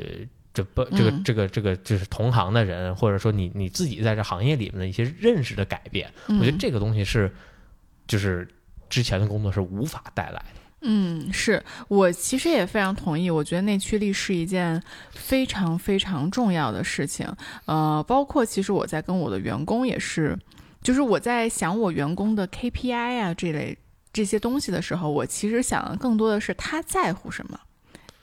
[0.62, 7.33] 这不，这个这个这个就是同行的人，或者说你你自己在这行业里面的一些认识的改变，我觉得这个东西是，
[8.07, 8.46] 就是
[8.88, 10.61] 之前的工作是无法带来的。
[10.83, 17.27] 嗯，是我其实也非常同意，我觉得内驱力是一件非常非常重要的事情。
[17.66, 20.38] 呃，包括其实我在跟我的员工也是，
[20.83, 23.77] 就是我在想我员工的 KPI 啊这类
[24.11, 27.61] 这些东西的时候，我其实想的更多的是他在乎什么。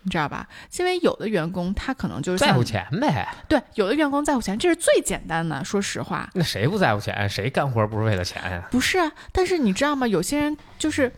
[0.08, 0.48] 你知道吧？
[0.80, 3.28] 因为有的员工他可能就是在乎钱呗。
[3.50, 5.62] 对，有的员工在乎钱，这是最简单的。
[5.66, 7.28] 说实话，那谁不在乎钱？
[7.30, 8.66] 谁干活不是为了钱呀？
[8.72, 10.08] 不是啊，但是你知道吗？
[10.08, 11.12] 有些人就是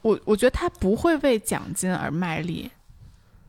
[0.00, 2.68] 我，我觉得他不会为奖金而卖力。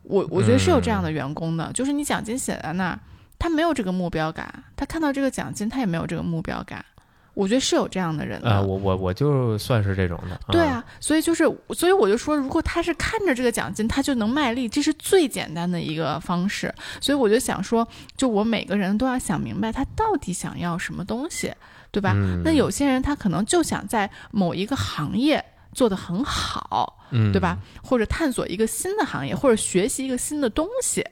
[0.04, 3.00] 我我觉得是有这样的员工的，就是你奖金写在那儿，
[3.40, 6.86] 他没有这个目标感，他看到这个奖金，他也没有这个目标感。
[7.34, 8.50] 我觉得是有这样的人的。
[8.50, 10.40] 啊，我我我就算是这种的。
[10.52, 16.74] 对啊，所以就是，所以我就说，如果他是看着这个奖金，他就能卖力，这是最简单的一个方式。
[17.02, 21.54] 所以我就想说，就我每个人都要想明白，他到底想要什么东西，
[21.92, 22.14] 对吧？
[22.44, 25.44] 那有些人他可能就想在某一个行业
[25.74, 27.00] 做得很好，
[27.32, 27.58] 对吧？
[27.84, 31.04] 或者探索一个新的行业，或者学习一个新的东西。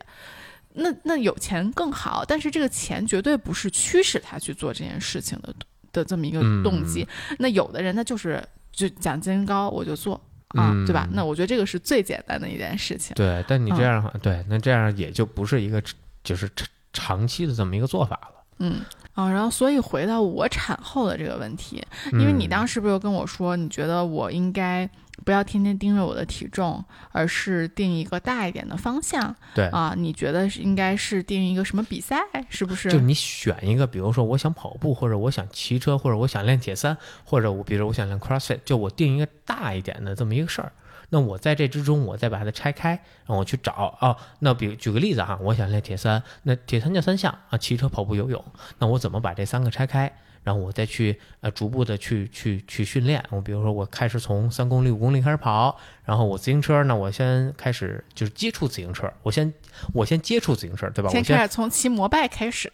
[0.74, 5.54] 那那有钱更好，但是这个钱绝对不是驱使他去做这件事情的
[5.92, 7.08] 的这么一个动机。
[7.40, 11.08] 那有的人呢，就是就奖金高我就做啊，对吧？
[11.12, 13.14] 那我觉得这个是最简单的一件事情。
[13.16, 15.82] 对，但你这样对，那这样也就不是一个
[16.24, 18.44] 就是长长期的这么一个做法了。
[18.60, 18.82] 嗯
[19.14, 24.90] 啊，然后所以回到我产后的这个问题，因为你当时不是跟我说，你觉得我应该。
[25.24, 29.36] 不要天天盯着我的体重，而是定一个大一点的方向。
[29.54, 32.18] 对啊，你觉得是应该是定一个什么比赛？
[32.50, 32.92] 是不是？
[32.92, 40.72] 就你选一个，比如说我想跑步，或者我想骑车，或者我想练铁三，或者我比如我想练 CrossFit，就我定一个大一点的这么一个事儿。
[41.14, 44.16] 那我在这之中，我再把它拆开，然后我去找哦。
[44.40, 48.44] 那比举个例子哈，我想练铁三，那铁三叫三项啊，骑车、跑步、游泳。
[48.80, 50.12] 那我怎么把这三个拆开？
[50.44, 53.24] 然后我再去呃逐步的去去去训练。
[53.30, 55.78] 我比如说我开始从三公里、五公里开始跑。
[56.04, 59.54] 然后我自行车呢，我先开始就是接触自行车，我先
[59.94, 61.10] 我先接触自行车，对吧？
[61.10, 62.72] 先开始从骑摩拜开始。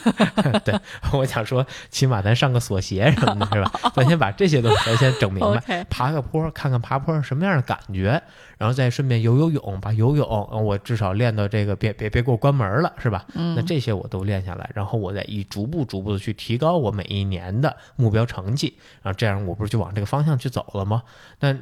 [0.64, 0.78] 对，
[1.12, 3.72] 我想说，起码咱上个锁鞋什么的，是吧？
[3.96, 5.84] 咱先把这些东西咱先整明白。
[5.84, 8.22] 爬个坡，看看爬坡是什么样的感觉，
[8.58, 10.28] 然后再顺便游游泳，把游泳
[10.64, 13.24] 我至少练到这个，别别别给我关门了，是吧？
[13.34, 13.54] 嗯。
[13.56, 21.02] 那这些我都练下来，然后我再一逐步逐步的去提高我每一年的目标成绩，然后这样我不是就往这个方向去走了吗？
[21.40, 21.56] 那。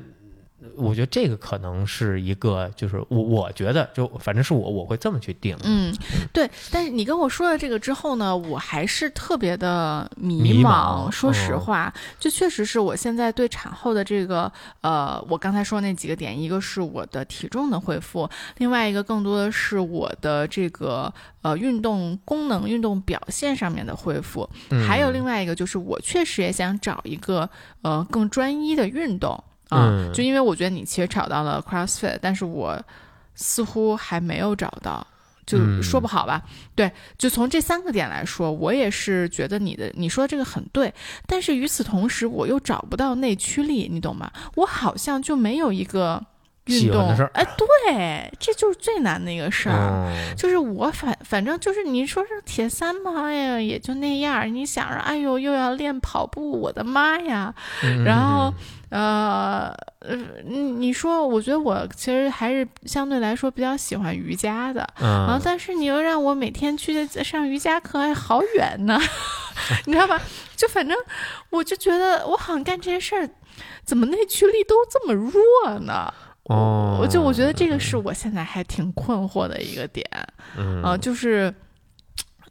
[0.74, 5.56] 我觉得这个可能是一个，就是我我觉得就反正是我我会这么去定。
[5.64, 5.94] 嗯，
[6.32, 6.50] 对。
[6.72, 11.10] 但是你跟我说了这个之后呢，我还是特别的迷茫。
[11.10, 24.48] 说实话，就确实是我现在对产后的这个呃，我刚才说那几个点，一个是我的体重的恢复，另外一个更多的是我的这个呃运动功能、运动表现上面的恢复，
[24.88, 27.48] 还有另外一个就是我确实也想找一个
[27.82, 29.42] 呃更专一的运动。
[29.68, 32.80] 啊，就因为我觉得你其实找到了 CrossFit，但是我
[33.34, 35.06] 似乎还没有找到，
[35.44, 36.42] 就说不好吧。
[36.74, 40.92] 对，就从这三个点来说，我也是觉得你的你说的这个很对，
[41.26, 44.30] 但是与此同时，我又找不到内驱力，你懂吗？
[44.54, 46.24] 我好像就没有一个
[46.66, 54.52] 运动，哎，对，这就是最难的一个事儿，就是我反反正就是你说是铁三嘛，哎呀，也就那样。
[54.52, 57.54] 你想着，哎呦，又要练跑步，我的妈呀，
[58.04, 58.52] 然后。
[58.88, 68.96] 呃呃，你你说，我觉得我其实还是相对来说比较喜欢瑜伽的，然后，但是你又让我每天去上瑜伽课，还好远呢，
[69.86, 70.22] 你知道吧？
[70.54, 70.96] 就反正
[71.50, 73.28] 我就觉得我好像干这些事儿，
[73.84, 76.14] 怎么内驱力都这么弱呢？
[76.48, 80.04] 哦，我就我觉得这个是我现在还挺困惑的一个点，
[80.56, 81.52] 嗯，就是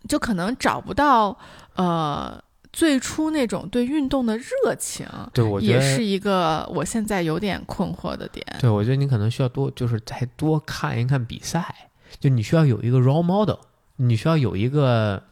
[0.07, 1.37] 就可能找不到
[1.75, 2.41] 呃。
[2.75, 8.45] 最初那种对运动的热情，对我也是一个我现在有点困惑的点。
[8.59, 11.73] 对，我觉得你可能需要多，就是再多看一看比赛，
[12.19, 13.55] 就你需要有一个 role model，
[13.95, 15.23] 你需要有一个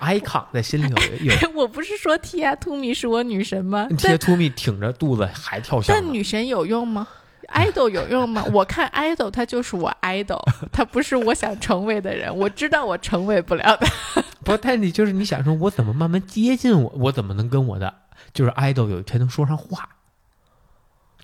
[0.00, 1.26] icon 在心里有。
[1.26, 7.06] 有我不是说 Tia t o m i 是我女神吗？Tia t o m i 挺着肚子还跳箱，但女神有用吗
[7.54, 8.44] ？idol 有用吗？
[8.52, 13.86] 我看 idol，他就是我 idol， 他不是我想成为的人，我知道我成为不了的。
[14.44, 16.92] 不，但你就是你想说，我怎么慢慢接近我？
[16.96, 17.92] 我怎么能跟我的
[18.32, 19.88] 就是 idol 有一天能说上话？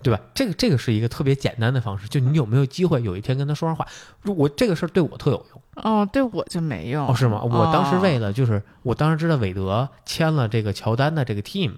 [0.03, 0.21] 对吧？
[0.35, 3.87] 这个这个是一个特别简单的方式，就你有没有机会有一天跟他说上话？
[4.25, 5.61] 我这个事儿对我特有用。
[5.83, 7.07] 哦，对我就没用。
[7.07, 7.41] 哦，是吗？
[7.41, 11.71] 我当时为了就是，我当时知道韦德签了这个乔丹的这个 team。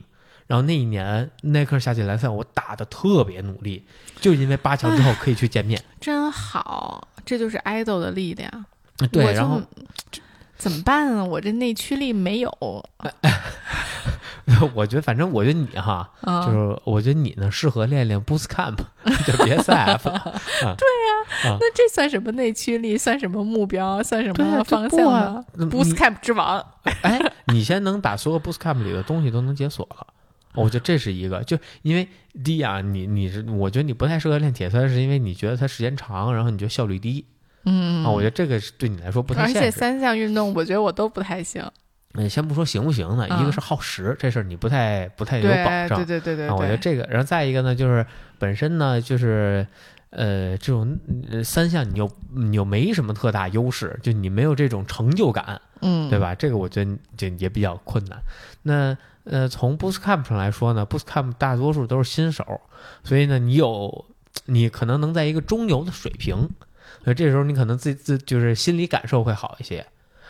[0.50, 3.86] 然后那一年耐克夏季联赛，我打的特别努力，
[4.20, 8.66] 就因为八强之后可以去见面， 真好，这就是 idol 的力量。
[9.12, 9.62] 对，然后
[10.58, 11.24] 怎么办啊？
[11.24, 12.50] 我这内驱力没有。
[14.74, 18.78] 我觉得，反正我觉得你哈，就是我觉得你呢适合练练 Boost Camp，
[19.28, 20.00] 就别赛了。
[20.04, 22.98] 对呀，那这算什么内驱力？
[22.98, 24.02] 算什么目标？
[24.02, 26.66] 算什么方向啊？Boost Camp 之王。
[27.04, 27.22] 哎，
[27.54, 30.08] 你先能把所有 Boost Camp 里的东西都能解锁了。
[30.60, 32.08] 我觉得这是一个，就因为
[32.44, 37.26] 第一啊，你你是，我觉得你不太适合练铁三，是因为你觉得它时间长，然后你觉得效率低。
[37.66, 39.42] 嗯啊，我觉得这个是对你来说不太。
[39.42, 41.64] 而且三项运动，我觉得我都不太行。
[42.14, 45.90] 嗯，先不说行不行呢，一个是耗时，这事儿你不太不太有保障。
[45.90, 46.50] 对对对对对。
[46.50, 48.06] 我觉得这个，然后再一个呢，就是
[48.40, 49.68] 本身呢，就是
[50.10, 50.98] 呃，这种
[51.44, 56.34] 三项你又你又没什么特大优势，就你没有这种成就感，嗯，对吧？
[56.34, 58.20] 这个我觉得就也比较困难。
[58.64, 58.98] 那
[59.30, 62.62] 呃，从 Bootcamp 上来说呢，Bootcamp 大多数都是新手，
[63.04, 64.06] 所以呢，你有
[64.46, 66.50] 你可能能在一个中游的水平，
[67.04, 69.86] 所以这时候你可能自自就是心理感受会好一些。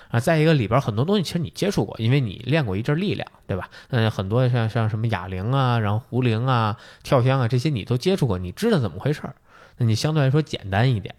[0.10, 3.70] 啊，再一个里边很多东西其实你接触过，因为你练过一阵力量，对吧？
[3.90, 9.36] 嗯，很多像像什么哑铃啊，然后壶铃啊、跳箱啊这些你都接触过，你知道怎么回事儿，
[9.78, 11.14] 那你相对来说简单一点。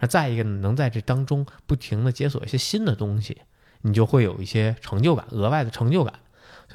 [0.00, 3.38] 那再一个呢，能在这当中不停的解锁一些新的东西，
[3.80, 6.12] 你就会有一些成就感，额外的成就感。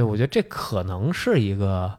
[0.04, 1.98] 我觉得这可能是一个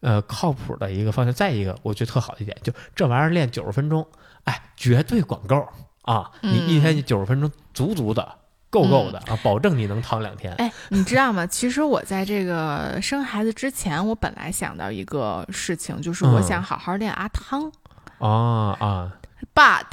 [0.00, 1.32] 呃靠谱的一个方向。
[1.32, 4.06] 再一个，我觉得特好一点，就这玩意儿练九十分钟，
[4.44, 5.66] 哎，绝对管够
[6.02, 6.30] 啊！
[6.40, 8.36] 你一天九十分钟，足足的。
[8.72, 10.54] 够够的啊，保证你能躺两天。
[10.54, 11.44] 哎，你知道吗？
[11.44, 17.72] 其实我在这个生孩子之前，我本来想到一个事情，就是我想好好练阿汤。
[18.20, 19.12] 啊啊
[19.52, 19.86] ！But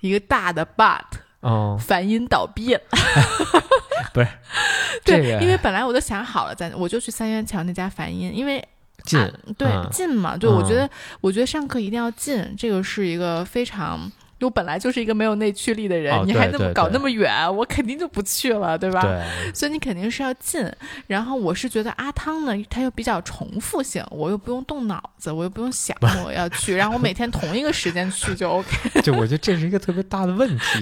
[0.00, 1.02] 一个大的 But
[1.40, 2.80] 哦，梵音倒闭了。
[2.90, 2.96] 不
[4.20, 4.28] 是，
[5.04, 8.62] 对，因为本来我都想好了，在我就去三元桥那家梵音，因为
[9.04, 9.18] 近，
[9.56, 10.88] 对近嘛，对，我觉得
[11.20, 14.10] 我觉得上课一定要近，这个是一个非常。
[14.46, 19.00] 我本来就是一个没有内驱力的人，你还那么搞那么远，我肯定就不去了，对吧？
[19.02, 19.52] 对。
[19.54, 20.70] 所以你肯定是要近。
[21.06, 29.00] 然后我是觉得阿汤呢，他又比较重复性，我又不用动脑子，我又不用想 我要去，然后我每天同一个时间去就 OK。
[29.02, 30.80] 就我觉得这是一个特别大的问题，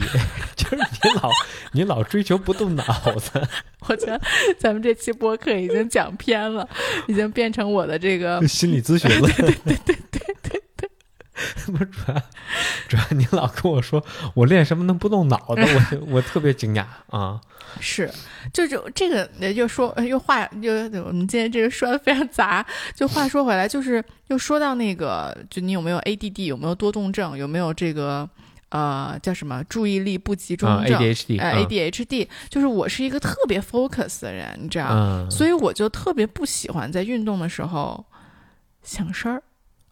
[0.57, 1.31] 就是你老
[1.73, 2.85] 你老追求不动脑
[3.19, 3.47] 子。
[3.89, 4.21] 我觉得
[4.59, 6.69] 咱们这期播客已经讲偏了，
[7.09, 9.29] 已经变成我的这个心理咨询了。
[9.37, 10.63] 对对对对对。
[11.67, 12.23] 不是主要，
[12.89, 17.41] 主要你老跟我说我练什么能不动脑子，我我特别惊讶啊！
[17.79, 18.11] 是，
[18.53, 20.73] 就就这个又说又话又
[21.05, 22.67] 我们今天这个说的非常杂。
[22.95, 28.29] 就话说回来，就是又说到那个，就你有没有 ADD，有没有多动症，有没有这个
[28.71, 38.05] 呃叫什么注意力不集中症？ADHD，呃 ADHD，就是我是一个特别 focus 的人，你知道，所以我就特别不喜欢在运动的时候
[38.83, 39.41] 想事儿。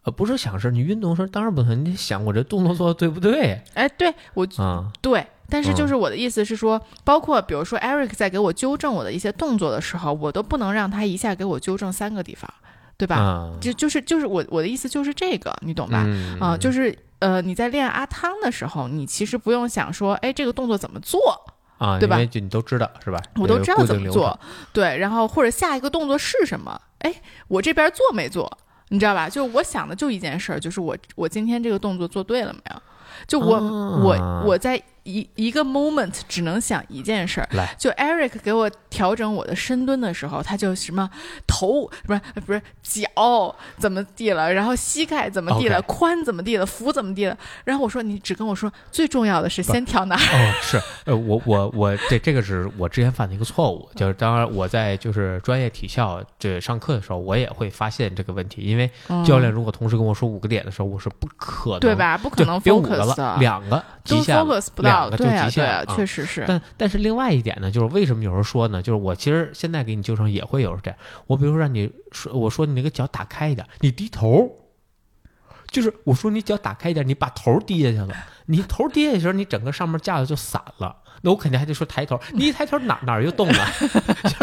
[0.09, 3.61] 呃，不是想事儿，你运动时候当然不能，你想我这动作做的对不对？
[3.75, 12.51] 哎，对我，啊，对，但是就是我的意思是说，包括比如说 Eric 在给我纠正我的一些动作的时候，我都不能让他一下给我纠正三个地方，
[12.97, 13.51] 对吧？
[13.61, 16.05] 就就是就是我我的意思就是这个，你懂吧？
[16.39, 21.19] 啊，就是呃，你在练阿汤的时候，你其实不用想说，哎，这个动作怎么做
[21.77, 21.99] 啊？
[21.99, 22.17] 对吧？
[22.25, 23.21] 就你都知道是吧？
[23.35, 24.39] 我都知道怎么做，
[24.73, 26.79] 对，然后或者下一个动作是什么？
[26.99, 27.13] 哎，
[27.47, 28.57] 我这边做没做？
[28.89, 29.27] 你知道吧？
[29.29, 32.81] 就我想的就一件事儿，就是我我今天这个动作做对了没有？
[33.27, 34.81] 就我我我在。
[35.09, 41.09] 一一个 moment 只能想一件事儿，来，就 Eric 给我调整我的深蹲的时候，他就什么
[41.47, 50.19] 头不是不是脚怎么地了，然后膝盖怎么地了，髋怎么地了，腹怎么地了，然后我说你只跟我说最重要的是先调哪儿？
[50.19, 58.89] 哦，是，呃，我我我这这个是我之前犯的一个错误，就是当然我在就是专业体校这上课的时候，我也会发现这个问题，因为
[59.25, 62.17] 教练如果同时跟我说五个点的时候，我是不可能对吧？
[62.17, 64.98] 不可能 focus 了，两个极限 focus 不到。
[65.09, 66.43] 对啊，对啊，确实是。
[66.47, 68.81] 但但是另外一点呢，就是为什么有时候说呢？
[68.81, 70.99] 就是我其实现在给你纠正也会有这样。
[71.27, 74.49] 我比如说让你说，我说你那个脚打开一点，你低头。
[75.71, 78.09] 就是我说你脚打开一点，你把头低下去了。
[78.47, 80.97] 你头低下去的时候，你整个上面架子就散了。
[81.21, 83.67] 那我肯定还得说抬头，你一抬头哪哪又动了？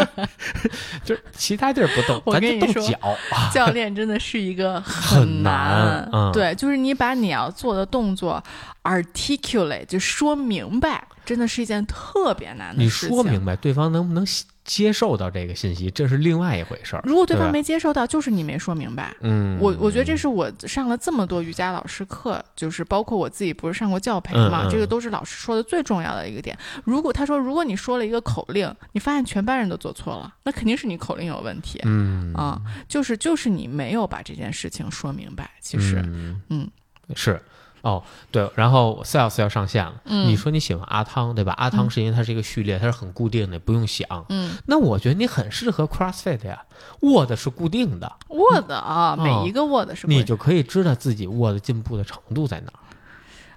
[1.05, 2.99] 就是其他地儿不动，咱就动脚。
[3.53, 8.43] 教练真的是一个很难，对，就是你把你要做的动作
[8.83, 13.09] articulate 就说明白，真的是一件特别难的事情。
[13.09, 14.27] 你说明白，对方能不能？
[14.67, 17.03] 接受到这个信息，这是另外一回事儿。
[17.05, 19.15] 如果对方没接受到，就是你没说明白。
[19.21, 26.59] 嗯，我我觉得这是我上了这么多瑜伽老师课，就是包括我自己不是上过教培嘛，这个都是老师说的最重要的一个点。
[26.85, 31.81] 如果他说，如果你说了一个口令，你发现全班人都做错了，那肯定是你口令有问题。
[31.85, 35.49] 嗯啊，就是就是你没有把这件事情说明白。
[35.61, 36.05] 其实，
[36.51, 36.69] 嗯，
[37.15, 37.41] 是。
[37.87, 39.95] 哦，对，然后 sales 要上线了。
[40.07, 41.53] 嗯，你说你喜欢阿汤，对吧？
[41.57, 44.27] 阿汤是因为它是一个序列，它是很固定的，不用想。
[44.29, 46.65] 嗯，那我觉得你很适合 CrossFit 呀
[47.01, 52.81] ，，Word 是固定的，，Word 啊，每一个握的是，你就可以知道自己 Word 进步的程度在哪儿。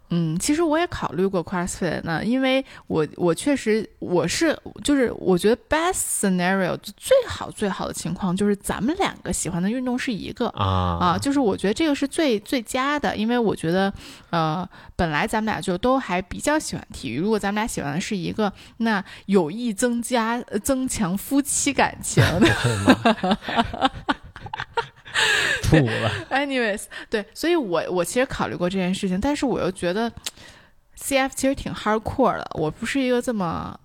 [0.10, 13.94] 嗯，其实我也考虑过 CrossFit 呢，因为我我确实我是就是我觉得 best scenario 最好最好的情况就是咱们两个喜欢的运动是一个啊啊，就是我觉得这个是最最佳的，因为我觉得
[14.32, 22.24] 呃本来咱们俩就都还比较喜欢体育，如果咱们俩喜欢的是一个，那有意增加增强夫妻感情。
[25.70, 26.12] 吐了。
[26.30, 30.12] Anyways，对，所以我我其实考虑过这件事情，但是我又觉得
[30.98, 32.50] CF 其实挺 hardcore 的。
[32.56, 33.80] 我不是一个这么，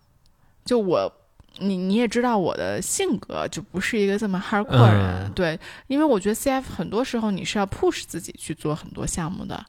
[0.64, 1.12] 就我
[1.58, 9.64] 你你也知道我的性格就不是一个这么 hardcore 的人，嗯对，因为我觉得 CF 很多时候你是要 push 自己去做很多项目的，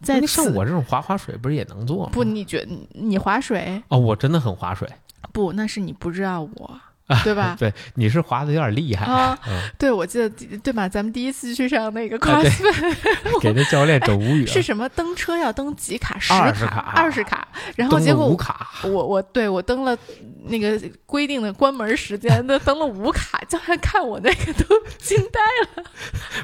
[0.00, 2.10] 在那像我这种划划水，不是也能做吗？
[2.12, 4.88] 不，你觉得你划水哦，我真的很划水，
[5.32, 6.80] 不，那是你不知道我，
[7.22, 7.54] 对吧？
[7.60, 10.28] 对，你是滑的有点厉害，啊，嗯， 对，我记得
[10.58, 10.88] 对吧？
[10.88, 12.96] 咱们第一次去上那个 CrossFit，
[13.40, 14.52] 给那教练整无语了。
[14.52, 14.88] 是什么？
[14.90, 16.18] 登车要登几卡？
[16.18, 16.28] 十
[16.66, 17.46] 卡，二十卡。
[17.76, 19.96] 然后结果我五卡，我我对我登了
[20.44, 25.40] 那个规定的关门时间，都登了五卡，教练看我那个都惊呆
[25.80, 25.84] 了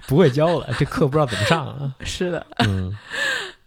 [0.07, 1.95] 不会教了，这课不知道怎么上啊。
[2.05, 2.97] 是的，嗯，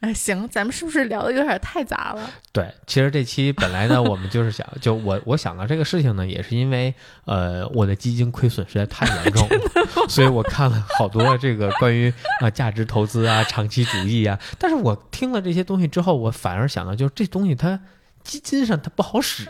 [0.04, 2.30] 哎，行，咱们是不是聊的有点太杂了？
[2.52, 6.94] 对，其实这期本来呢，我们就是想，就我我想到这个事情呢，也是因为
[7.24, 17.80] 呃，我的基金亏损实在太严重了，所以我看了好多这个关于啊、价值投资啊、长期主义啊，但是我听了这些东西之后，我反而想到，就是这东西它
[18.24, 19.46] 基金上它不好使，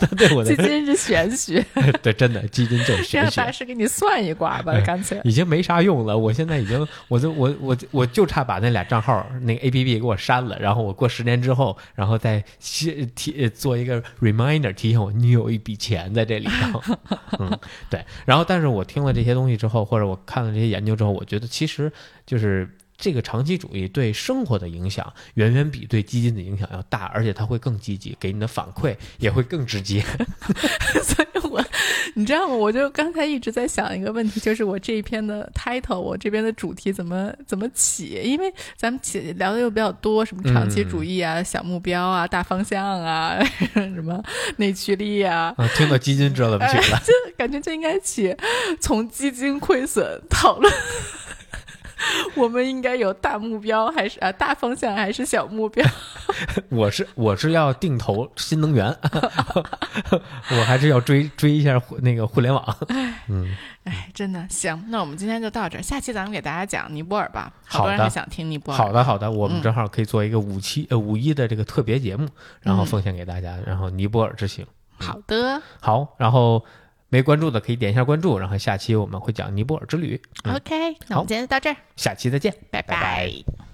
[0.00, 1.64] 它对我的 基金是玄学，
[2.02, 3.52] 对真的基金就是玄让大学。
[3.52, 5.20] 师给你算一卦吧，哎干脆。
[5.24, 16.82] 已经没啥用了，我现在已经，我就我我我就差把那俩账号那个 A P P 给我删了，然后我过十年之后，然后再提提做一个 reminder 提醒我，你有一笔钱在这里头。
[17.38, 17.58] 嗯，
[17.88, 18.04] 对。
[18.24, 21.90] 然后，但是我听了这些东西之后，或者我看了这些研究之后，我觉得其实
[22.26, 30.04] 就是这个长期主义对生活的影响远远比对基金的影响要大，而且它会更积极，给你的反馈也会更直接。
[31.02, 31.64] 所以我，
[32.14, 32.54] 你知道吗？
[32.54, 38.20] 我就刚才一直在想一个问题，就是我这一篇的 title，我这边的主题怎么怎么起？
[38.24, 43.42] 因为咱们起聊的又比较多，什么长期主义啊、小目标啊、大方向啊，
[43.74, 44.22] 什么
[44.56, 47.12] 内驱力啊，啊，听到基金知道怎么起了 就。
[47.36, 48.34] 感觉就应该起
[48.80, 50.72] 从基金亏损讨论。
[52.36, 55.86] 我们应该有大目标还是啊大方向还是小目标？
[56.70, 58.86] 我是我是要定投新能源，
[60.50, 62.76] 我还是要追追一下互那个互联网。
[63.28, 68.78] 嗯，哎，真的行，那我们今天就到这儿，下期咱们给大家讲尼泊尔吧，好多人想听尼泊尔。
[68.78, 69.62] 好的好的，我们嗯。
[69.62, 72.28] 正好可以做一个五期呃五一的这个特别节目，
[72.60, 72.86] 然后嗯。
[72.86, 74.66] 奉献给大家，然后尼泊尔之行。
[74.96, 76.64] 好的、好，然后
[77.08, 80.20] 没关注的可以点一下关注，然后下期我们会讲尼泊尔之旅。
[80.44, 82.82] 嗯 o k 那我们今天就到这儿，下期再见，拜。
[82.82, 83.73] 拜拜